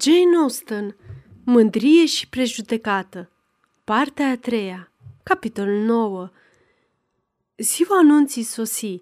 [0.00, 0.96] Jane Austen
[1.44, 3.30] Mândrie și prejudecată
[3.84, 6.30] Partea a treia Capitolul 9
[7.56, 9.00] Ziua anunții sosi,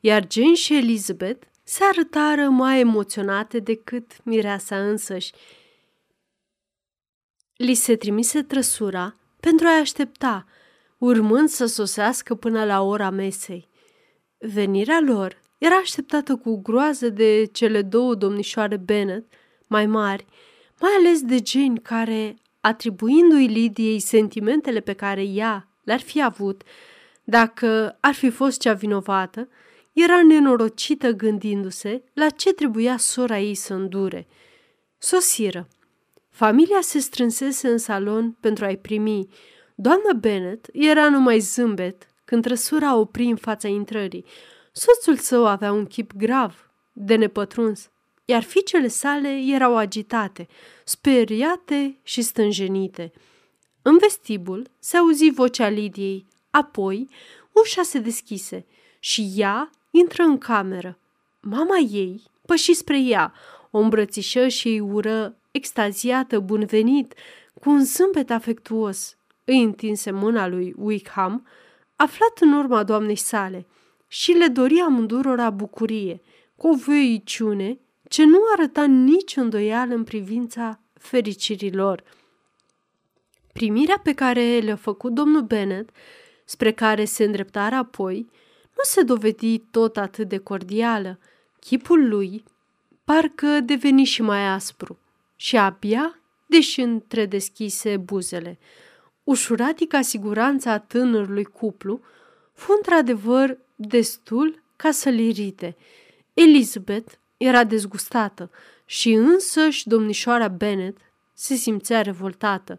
[0.00, 5.32] iar Jane și Elizabeth se arătară mai emoționate decât mireasa însăși.
[7.56, 10.46] Li se trimise trăsura pentru a-i aștepta,
[10.98, 13.68] urmând să sosească până la ora mesei.
[14.38, 19.24] Venirea lor era așteptată cu groază de cele două domnișoare Bennet,
[19.72, 20.26] mai mari,
[20.80, 26.62] mai ales de Jane care, atribuindu-i Lidiei sentimentele pe care ea le-ar fi avut,
[27.24, 29.48] dacă ar fi fost cea vinovată,
[29.92, 34.26] era nenorocită gândindu-se la ce trebuia sora ei să îndure.
[34.98, 35.68] Sosiră.
[36.30, 39.26] Familia se strânsese în salon pentru a-i primi.
[39.74, 44.24] Doamna Bennet era numai zâmbet când trăsura opri în fața intrării.
[44.72, 47.90] Soțul său avea un chip grav, de nepătruns,
[48.24, 50.48] iar fiicele sale erau agitate,
[50.84, 53.12] speriate și stânjenite.
[53.82, 57.08] În vestibul se auzi vocea Lidiei, apoi
[57.52, 58.66] ușa se deschise
[58.98, 60.98] și ea intră în cameră.
[61.40, 63.32] Mama ei păși spre ea,
[63.70, 67.14] o îmbrățișă și îi ură extaziată bun venit,
[67.60, 69.16] cu un zâmbet afectuos.
[69.44, 71.46] Îi întinse mâna lui Wickham,
[71.96, 73.66] aflat în urma doamnei sale,
[74.08, 76.20] și le dori amândurora bucurie,
[76.56, 77.78] cu o voiciune
[78.12, 82.02] ce nu arăta nici îndoială în privința fericirii lor.
[83.52, 85.90] Primirea pe care le-a făcut domnul Bennet,
[86.44, 88.30] spre care se îndreptară apoi,
[88.76, 91.18] nu se dovedi tot atât de cordială.
[91.60, 92.44] Chipul lui
[93.04, 94.98] parcă deveni și mai aspru
[95.36, 98.58] și abia, deși întredeschise buzele.
[99.24, 102.00] Ușuratica siguranța a tânărului cuplu
[102.52, 105.76] fu într-adevăr destul ca să-l irite.
[106.34, 107.12] Elizabeth
[107.42, 108.50] era dezgustată
[108.84, 110.96] și însăși domnișoara Bennet
[111.32, 112.78] se simțea revoltată.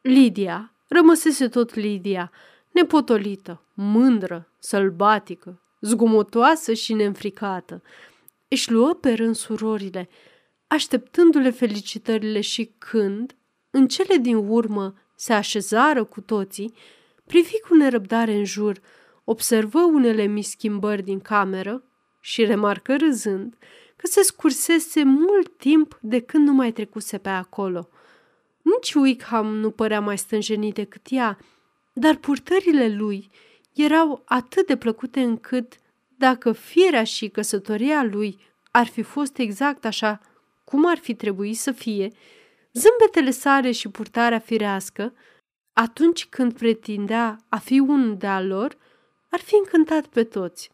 [0.00, 2.30] Lidia rămăsese tot Lidia,
[2.70, 7.82] nepotolită, mândră, sălbatică, zgomotoasă și neînfricată.
[8.48, 10.08] Își luă pe rând surorile,
[10.66, 13.36] așteptându-le felicitările și când,
[13.70, 16.74] în cele din urmă, se așezară cu toții,
[17.26, 18.80] privi cu nerăbdare în jur,
[19.24, 21.82] observă unele mici schimbări din cameră
[22.20, 23.56] și remarcă râzând
[23.98, 27.88] că se scursese mult timp de când nu mai trecuse pe acolo.
[28.62, 31.38] Nici Wickham nu părea mai stânjenit decât ea,
[31.92, 33.30] dar purtările lui
[33.74, 35.78] erau atât de plăcute încât,
[36.16, 38.38] dacă firea și căsătoria lui
[38.70, 40.20] ar fi fost exact așa
[40.64, 42.12] cum ar fi trebuit să fie,
[42.72, 45.14] zâmbetele sale și purtarea firească,
[45.72, 48.76] atunci când pretindea a fi unul de-a lor,
[49.30, 50.70] ar fi încântat pe toți.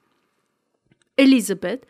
[1.14, 1.86] Elizabeth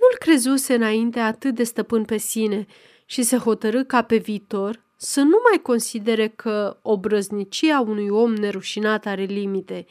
[0.00, 2.66] nu-l crezuse înainte atât de stăpân pe sine
[3.04, 9.06] și se hotărâ ca pe viitor să nu mai considere că obrăznicia unui om nerușinat
[9.06, 9.86] are limite.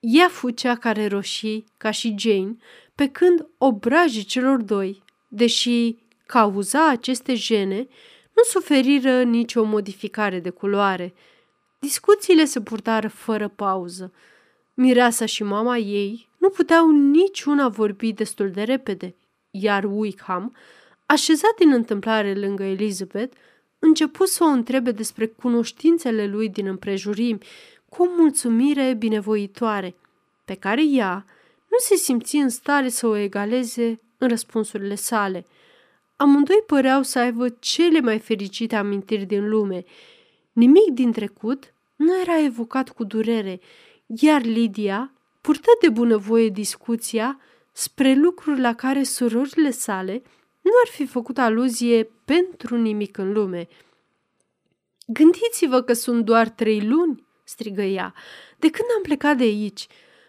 [0.00, 2.56] Ea fu cea care roșii, ca și Jane,
[2.94, 5.96] pe când obrajii celor doi, deși
[6.26, 7.88] cauza aceste jene,
[8.32, 11.14] nu suferiră nicio modificare de culoare.
[11.78, 14.12] Discuțiile se purtară fără pauză.
[14.74, 19.14] Mireasa și mama ei nu puteau niciuna vorbi destul de repede
[19.50, 20.56] iar Wickham,
[21.06, 23.36] așezat din întâmplare lângă Elizabeth,
[23.78, 27.38] început să o întrebe despre cunoștințele lui din împrejurimi
[27.88, 29.94] cu o mulțumire binevoitoare,
[30.44, 31.24] pe care ea
[31.68, 35.46] nu se simți în stare să o egaleze în răspunsurile sale.
[36.16, 39.84] Amândoi păreau să aibă cele mai fericite amintiri din lume.
[40.52, 43.60] Nimic din trecut nu era evocat cu durere,
[44.06, 47.40] iar Lidia purtă de bunăvoie discuția
[47.80, 50.22] spre lucruri la care surorile sale
[50.60, 53.68] nu ar fi făcut aluzie pentru nimic în lume.
[55.06, 58.14] Gândiți-vă că sunt doar trei luni, strigă ea,
[58.58, 59.86] de când am plecat de aici.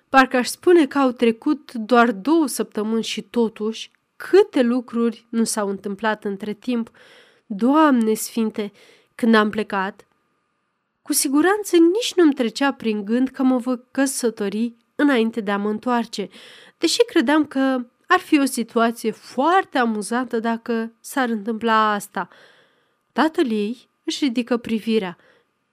[0.09, 5.69] Parcă aș spune că au trecut doar două săptămâni și totuși câte lucruri nu s-au
[5.69, 6.91] întâmplat între timp.
[7.45, 8.71] Doamne sfinte,
[9.15, 10.07] când am plecat,
[11.01, 15.69] cu siguranță nici nu-mi trecea prin gând că mă vă căsători înainte de a mă
[15.69, 16.29] întoarce,
[16.77, 22.27] deși credeam că ar fi o situație foarte amuzantă dacă s-ar întâmpla asta.
[23.11, 25.17] Tatăl ei își ridică privirea.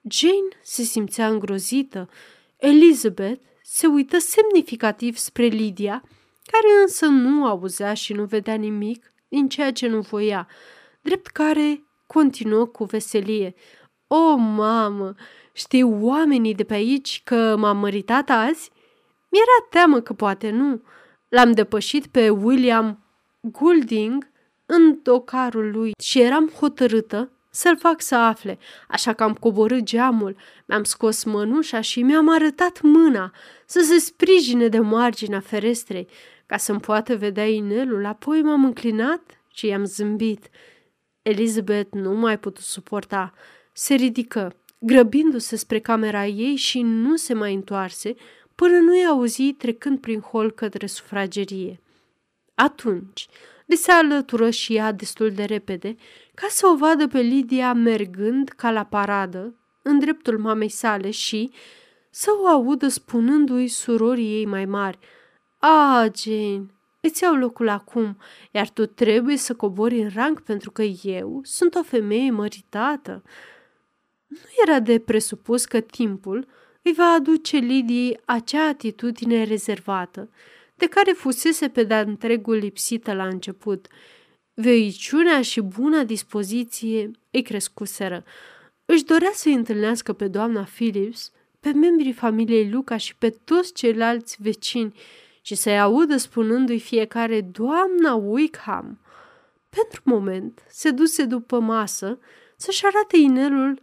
[0.09, 2.09] Jane se simțea îngrozită.
[2.57, 6.03] Elizabeth se uită semnificativ spre Lydia,
[6.51, 10.47] care însă nu auzea și nu vedea nimic din ceea ce nu voia,
[11.01, 13.55] drept care continuă cu veselie.
[14.07, 15.15] O, mamă,
[15.53, 18.71] știu oamenii de pe aici că m-am măritat azi?
[19.29, 20.81] Mi-era teamă că poate nu.
[21.29, 23.03] L-am depășit pe William
[23.41, 24.29] Goulding
[24.65, 30.35] în docarul lui și eram hotărâtă să-l fac să afle, așa că am coborât geamul,
[30.65, 33.33] mi-am scos mănușa și mi-am arătat mâna
[33.65, 36.07] să se sprijine de marginea ferestrei,
[36.45, 39.21] ca să-mi poată vedea inelul, apoi m-am înclinat
[39.53, 40.49] și i-am zâmbit.
[41.21, 43.33] Elizabeth nu mai putut suporta.
[43.73, 48.15] Se ridică, grăbindu-se spre camera ei și nu se mai întoarse
[48.59, 51.81] până nu i auzi trecând prin hol către sufragerie.
[52.55, 53.27] Atunci,
[53.65, 55.95] li se alătură și ea destul de repede
[56.33, 61.51] ca să o vadă pe Lidia mergând ca la paradă în dreptul mamei sale și
[62.09, 64.99] să o audă spunându-i surorii ei mai mari
[65.57, 66.65] A, Jane,
[67.01, 68.17] îți iau locul acum,
[68.51, 73.23] iar tu trebuie să cobori în rang pentru că eu sunt o femeie măritată.
[74.27, 76.47] Nu era de presupus că timpul
[76.89, 80.29] îi va aduce Lidiei acea atitudine rezervată,
[80.75, 83.87] de care fusese pe de întregul lipsită la început.
[84.53, 88.23] Veiciunea și buna dispoziție îi crescuseră.
[88.85, 94.37] Își dorea să-i întâlnească pe doamna Phillips, pe membrii familiei Luca și pe toți ceilalți
[94.39, 94.93] vecini
[95.41, 98.99] și să-i audă spunându-i fiecare Doamna Wickham.
[99.69, 102.19] Pentru moment se duse după masă
[102.55, 103.81] să-și arate inelul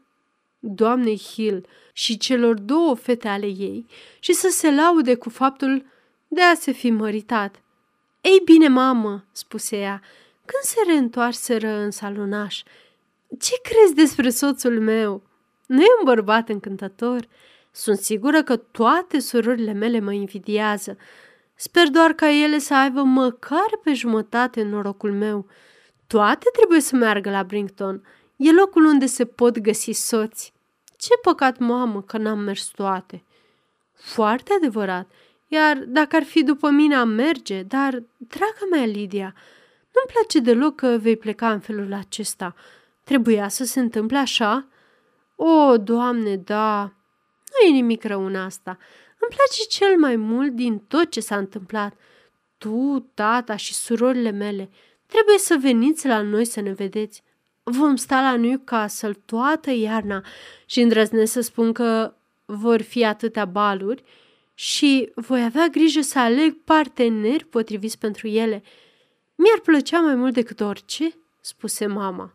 [0.58, 3.86] doamnei Hill și celor două fete ale ei
[4.18, 5.84] și să se laude cu faptul
[6.28, 7.62] de a se fi măritat.
[8.20, 10.02] Ei bine, mamă, spuse ea,
[10.44, 12.62] când se reîntoarseră în salonaș,
[13.40, 15.22] ce crezi despre soțul meu?
[15.66, 17.28] Nu e un bărbat încântător?
[17.70, 20.96] Sunt sigură că toate surorile mele mă invidiază.
[21.54, 25.46] Sper doar ca ele să aibă măcar pe jumătate norocul meu.
[26.06, 28.02] Toate trebuie să meargă la Brington.
[28.36, 30.52] E locul unde se pot găsi soți.
[30.96, 33.24] Ce păcat, mamă, că n-am mers toate.
[33.92, 35.10] Foarte adevărat.
[35.48, 39.34] Iar dacă ar fi după mine, am merge, dar, draga mea, Lidia,
[39.92, 42.54] nu-mi place deloc că vei pleca în felul acesta.
[43.04, 44.66] Trebuia să se întâmple așa?
[45.36, 46.82] O, Doamne, da,
[47.50, 48.78] nu e nimic rău în asta.
[49.18, 51.94] Îmi place cel mai mult din tot ce s-a întâmplat.
[52.58, 54.70] Tu, tata și surorile mele,
[55.06, 57.22] trebuie să veniți la noi să ne vedeți.
[57.68, 60.24] Vom sta la Newcastle toată iarna
[60.66, 62.14] și îndrăznesc să spun că
[62.44, 64.04] vor fi atâtea baluri
[64.54, 68.62] și voi avea grijă să aleg parteneri potriviți pentru ele.
[69.34, 72.34] Mi-ar plăcea mai mult decât orice, spuse mama.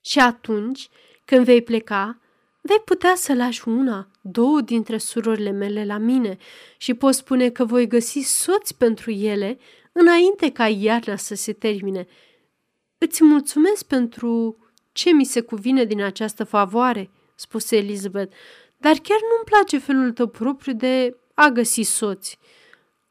[0.00, 0.88] Și atunci,
[1.24, 2.18] când vei pleca,
[2.60, 6.38] vei putea să lași una, două dintre surorile mele la mine
[6.76, 9.58] și poți spune că voi găsi soți pentru ele
[9.92, 12.06] înainte ca iarna să se termine.
[12.98, 14.58] Îți mulțumesc pentru
[14.92, 18.36] ce mi se cuvine din această favoare, spuse Elizabeth,
[18.76, 22.38] dar chiar nu-mi place felul tău propriu de a găsi soți.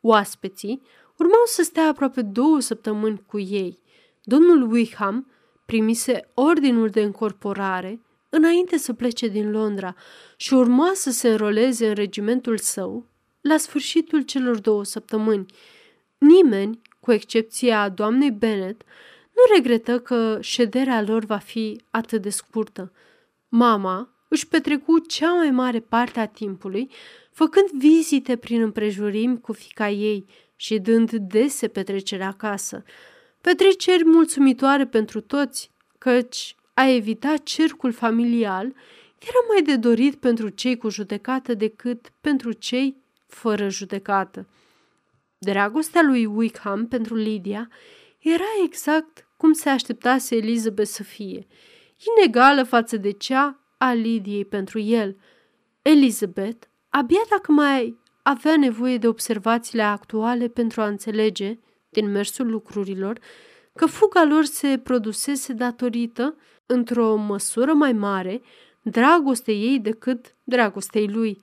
[0.02, 0.82] Oaspeții
[1.18, 3.80] urmau să stea aproape două săptămâni cu ei.
[4.24, 5.32] Domnul Wickham
[5.66, 9.96] primise ordinul de încorporare înainte să plece din Londra
[10.36, 13.06] și urma să se înroleze în regimentul său
[13.42, 15.46] la sfârșitul celor două săptămâni.
[16.18, 18.82] Nimeni, cu excepția doamnei Bennet,
[19.44, 22.92] nu regretă că șederea lor va fi atât de scurtă.
[23.48, 26.92] Mama își petrecu cea mai mare parte a timpului
[27.32, 30.26] făcând vizite prin împrejurimi cu fica ei
[30.56, 32.84] și dând dese petrecere acasă.
[33.42, 38.66] Petreceri mulțumitoare pentru toți, căci a evita cercul familial
[39.20, 42.98] era mai de dorit pentru cei cu judecată decât pentru cei
[43.28, 44.48] fără judecată.
[45.38, 47.70] Dragostea lui Wickham pentru Lydia
[48.20, 51.48] era exact cum se așteptase Elizabeth să fie,
[52.18, 55.18] inegală față de cea a Lidiei pentru el.
[55.82, 61.60] Elizabeth, abia dacă mai avea nevoie de observațiile actuale pentru a înțelege,
[61.90, 63.20] din mersul lucrurilor,
[63.76, 66.36] că fuga lor se produsese datorită,
[66.66, 68.42] într-o măsură mai mare,
[68.82, 71.42] dragostei ei decât dragostei lui.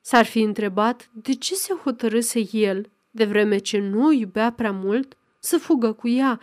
[0.00, 4.72] S-ar fi întrebat de ce se hotărâse el, de vreme ce nu o iubea prea
[4.72, 6.40] mult, să fugă cu ea,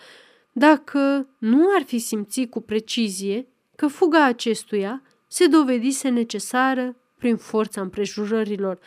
[0.60, 7.82] dacă nu ar fi simțit cu precizie că fuga acestuia se dovedise necesară prin forța
[7.82, 8.80] împrejurărilor.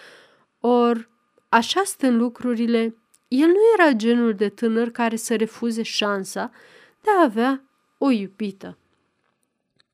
[0.60, 1.08] Or,
[1.48, 2.96] așa stând lucrurile,
[3.28, 6.50] el nu era genul de tânăr care să refuze șansa
[7.00, 7.64] de a avea
[7.98, 8.78] o iubită.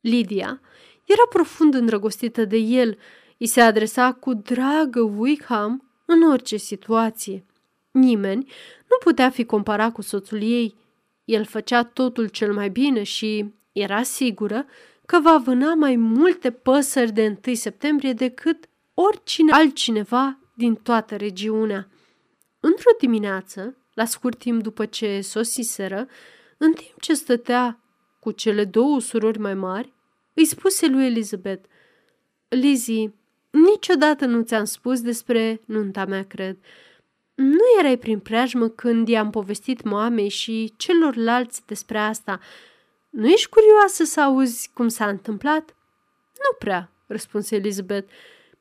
[0.01, 0.61] Lidia
[1.05, 2.99] era profund îndrăgostită de el,
[3.39, 7.45] îi se adresa cu dragă Wickham în orice situație.
[7.91, 8.45] Nimeni
[8.89, 10.87] nu putea fi comparat cu soțul ei.
[11.29, 14.67] El făcea totul cel mai bine și era sigură
[15.07, 21.89] că va vâna mai multe păsări de 1 septembrie decât oricine altcineva din toată regiunea.
[22.61, 26.09] Într-o dimineață, la scurt timp după ce sosiseră,
[26.59, 27.81] În timp ce stătea
[28.21, 29.93] cu cele două surori mai mari,
[30.35, 31.69] îi spuse lui Elizabeth,
[32.49, 33.15] Lizzie,
[33.51, 36.57] niciodată nu ți-am spus despre nunta mea, cred.
[37.39, 42.41] Nu erai prin preajmă când i-am povestit mamei și celorlalți despre asta.
[43.11, 45.75] Nu ești curioasă să auzi cum s-a întâmplat?
[46.35, 48.13] Nu prea, răspunse Elizabeth.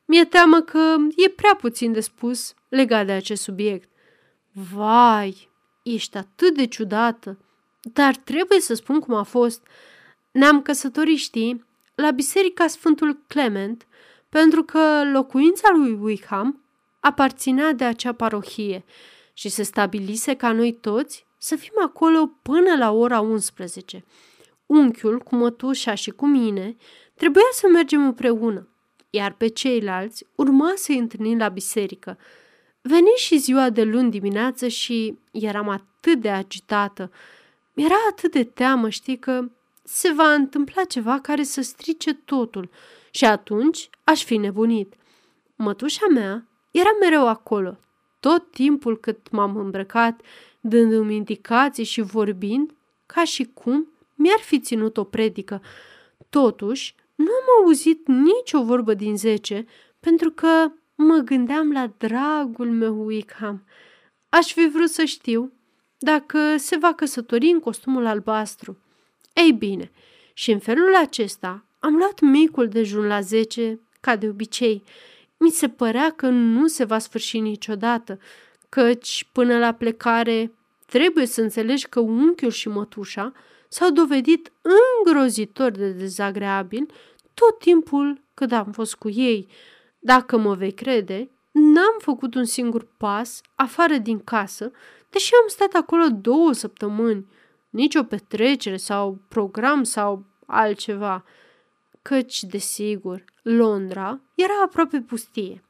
[0.05, 3.89] Mi-e teamă că e prea puțin de spus legat de acest subiect.
[4.51, 5.49] Vai,
[5.83, 7.37] ești atât de ciudată,
[7.93, 9.67] dar trebuie să spun cum a fost.
[10.31, 11.65] Ne-am căsătorit, știi,
[11.95, 13.87] la biserica Sfântul Clement,
[14.29, 16.61] pentru că locuința lui Wickham
[17.07, 18.83] aparținea de acea parohie
[19.33, 24.05] și se stabilise ca noi toți să fim acolo până la ora 11.
[24.65, 26.75] Unchiul, cu mătușa și cu mine,
[27.15, 28.67] trebuia să mergem împreună,
[29.09, 32.17] iar pe ceilalți urma să-i întâlnim la biserică.
[32.81, 37.11] Veni și ziua de luni dimineață și eram atât de agitată.
[37.73, 39.49] Mi-era atât de teamă, știi, că
[39.83, 42.69] se va întâmpla ceva care să strice totul
[43.11, 44.93] și atunci aș fi nebunit.
[45.55, 46.47] Mătușa mea
[46.79, 47.77] era mereu acolo,
[48.19, 50.21] tot timpul cât m-am îmbrăcat,
[50.59, 52.73] dându-mi indicații și vorbind,
[53.05, 55.61] ca și cum mi-ar fi ținut o predică.
[56.29, 59.65] Totuși, nu am auzit nicio vorbă din zece,
[59.99, 63.63] pentru că mă gândeam la dragul meu Wickham.
[64.29, 65.51] Aș fi vrut să știu
[65.97, 68.77] dacă se va căsători în costumul albastru.
[69.33, 69.91] Ei bine,
[70.33, 74.83] și în felul acesta am luat micul dejun la zece, ca de obicei.
[75.37, 78.19] Mi se părea că nu se va sfârși niciodată,
[78.69, 80.51] căci până la plecare
[80.85, 83.33] trebuie să înțelegi că unchiul și mătușa
[83.67, 84.51] s-au dovedit
[84.97, 86.85] îngrozitor de dezagreabil
[87.33, 89.47] tot timpul cât am fost cu ei.
[89.99, 94.71] Dacă mă vei crede, n-am făcut un singur pas afară din casă,
[95.09, 97.25] deși am stat acolo două săptămâni.
[97.69, 101.23] Nici o petrecere sau program sau altceva.
[102.07, 105.63] Căci, desigur, Londra era aproape pustie.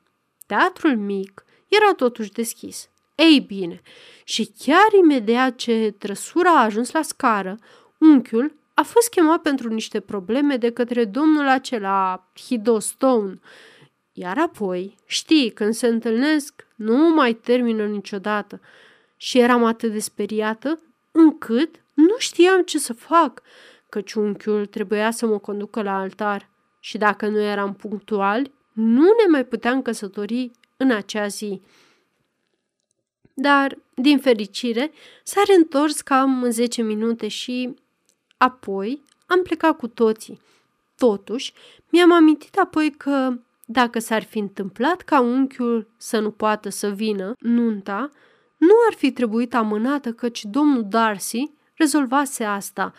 [0.46, 2.90] Teatrul mic era totuși deschis.
[3.16, 3.82] Ei bine,
[4.24, 7.58] și chiar imediat ce trăsura a ajuns la scară,
[7.98, 13.40] unchiul a fost chemat pentru niște probleme de către domnul acela, Hidostone,
[14.14, 18.62] iar apoi, știi, când se întâlnesc, nu mai termină niciodată.
[19.16, 20.80] Și eram atât de speriată
[21.12, 23.42] încât nu știam ce să fac,
[23.90, 29.32] căci unchiul trebuia să mă conducă la altar și dacă nu eram punctuali, nu ne
[29.32, 31.62] mai puteam căsători în acea zi.
[33.34, 34.92] Dar, din fericire,
[35.24, 37.74] s-a reîntors cam în 10 minute și
[38.38, 40.42] apoi am plecat cu toții.
[40.98, 41.54] Totuși,
[41.90, 43.34] mi-am amintit apoi că
[43.66, 48.12] dacă s-ar fi întâmplat ca unchiul să nu poată să vină, nunta
[48.58, 52.94] nu ar fi trebuit amânată căci domnul Darcy rezolvase asta.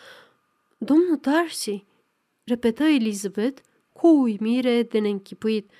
[0.81, 1.85] Domnul Darcy,
[2.43, 3.61] repetă Elizabeth
[3.93, 5.71] cu uimire de neînchipuit.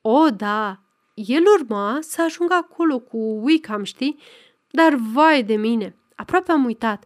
[0.00, 0.82] O, da,
[1.14, 4.18] el urma să ajungă acolo cu Wickham, știi?
[4.70, 7.04] Dar vai de mine, aproape am uitat.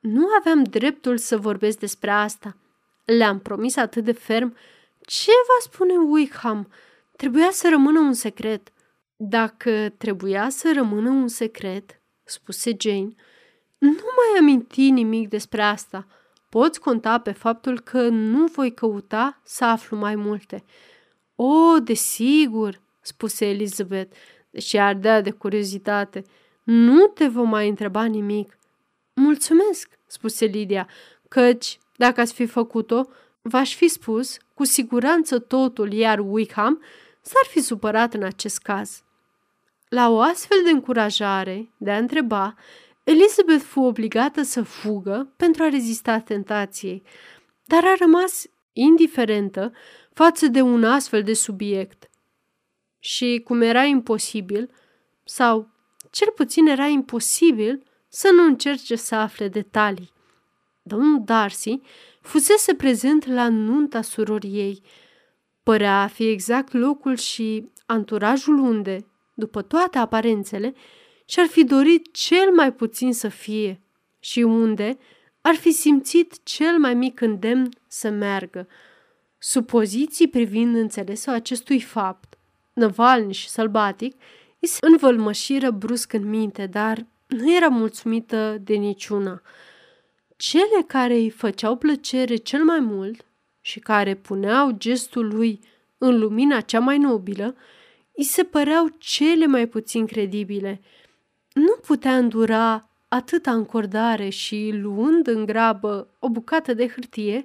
[0.00, 2.56] Nu aveam dreptul să vorbesc despre asta.
[3.04, 4.56] Le-am promis atât de ferm.
[5.00, 6.68] Ce va spune Wickham?
[7.16, 8.72] Trebuia să rămână un secret.
[9.16, 13.14] Dacă trebuia să rămână un secret, spuse Jane,
[13.78, 16.06] nu mai aminti nimic despre asta.
[16.56, 20.64] Poți conta pe faptul că nu voi căuta să aflu mai multe.
[21.34, 24.16] O, desigur, spuse Elizabeth,
[24.50, 26.22] deși ardea de curiozitate.
[26.62, 28.58] Nu te vom mai întreba nimic.
[29.14, 30.88] Mulțumesc, spuse Lidia,
[31.28, 33.08] căci, dacă ați fi făcut-o,
[33.42, 36.82] v-aș fi spus cu siguranță totul, iar Wickham
[37.20, 39.02] s-ar fi supărat în acest caz.
[39.88, 42.54] La o astfel de încurajare de a întreba,
[43.06, 47.02] Elizabeth fu obligată să fugă pentru a rezista tentației,
[47.64, 49.72] dar a rămas indiferentă
[50.12, 52.10] față de un astfel de subiect.
[52.98, 54.70] Și cum era imposibil,
[55.24, 55.68] sau
[56.10, 60.12] cel puțin era imposibil, să nu încerce să afle detalii.
[60.82, 61.80] Domnul Darcy
[62.20, 64.82] fusese prezent la nunta surorii ei.
[65.62, 70.74] Părea a fi exact locul și anturajul unde, după toate aparențele,
[71.28, 73.80] și-ar fi dorit cel mai puțin să fie
[74.18, 74.98] și unde
[75.40, 78.68] ar fi simțit cel mai mic îndemn să meargă.
[79.38, 82.38] Supoziții privind înțelesul acestui fapt,
[82.72, 84.16] năvalnic și sălbatic,
[84.60, 89.42] îi se învălmășiră brusc în minte, dar nu era mulțumită de niciuna.
[90.36, 93.24] Cele care îi făceau plăcere cel mai mult
[93.60, 95.60] și care puneau gestul lui
[95.98, 97.56] în lumina cea mai nobilă,
[98.14, 100.80] îi se păreau cele mai puțin credibile–
[101.56, 107.44] nu putea îndura atâta încordare și, luând în grabă o bucată de hârtie,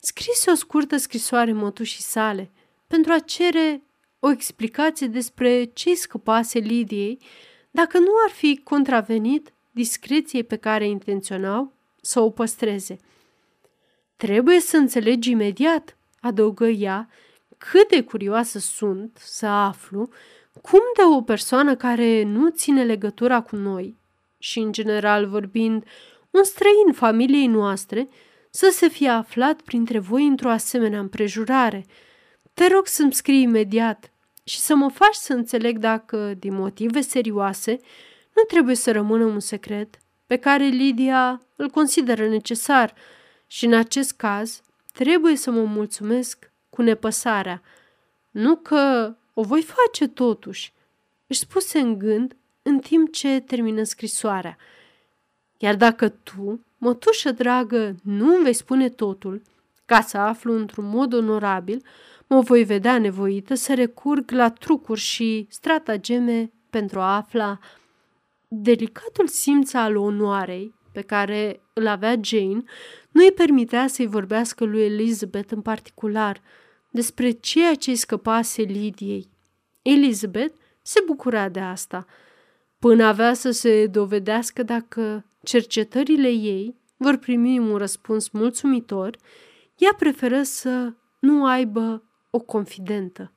[0.00, 2.50] scrise o scurtă scrisoare mătușii sale
[2.86, 3.82] pentru a cere
[4.18, 7.18] o explicație despre ce scăpase Lidiei
[7.70, 12.96] dacă nu ar fi contravenit discreției pe care intenționau să o păstreze.
[14.16, 17.08] Trebuie să înțelegi imediat, adăugă ea,
[17.58, 20.08] cât de curioasă sunt să aflu
[20.62, 23.96] cum de o persoană care nu ține legătura cu noi
[24.38, 25.84] și, în general vorbind,
[26.30, 28.08] un străin familiei noastre,
[28.50, 31.86] să se fie aflat printre voi într-o asemenea împrejurare.
[32.54, 34.12] Te rog să-mi scrii imediat
[34.44, 37.78] și să mă faci să înțeleg dacă, din motive serioase,
[38.34, 42.94] nu trebuie să rămână un secret pe care Lidia îl consideră necesar
[43.46, 44.62] și, în acest caz,
[44.92, 47.62] trebuie să mă mulțumesc cu nepăsarea.
[48.30, 50.72] Nu că o voi face totuși,
[51.26, 54.56] își spuse în gând în timp ce termină scrisoarea.
[55.58, 59.42] Iar dacă tu, mătușă dragă, nu îmi vei spune totul,
[59.84, 61.84] ca să aflu într-un mod onorabil,
[62.26, 67.58] mă voi vedea nevoită să recurg la trucuri și stratageme pentru a afla
[68.48, 72.62] delicatul simț al onoarei pe care îl avea Jane
[73.10, 76.40] nu îi permitea să-i vorbească lui Elizabeth în particular
[76.90, 79.28] despre ceea ce îi scăpase Lidiei.
[79.82, 82.06] Elizabeth se bucura de asta,
[82.78, 89.16] până avea să se dovedească dacă cercetările ei vor primi un răspuns mulțumitor,
[89.76, 93.32] ea preferă să nu aibă o confidentă.